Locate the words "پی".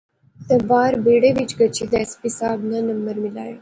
2.19-2.29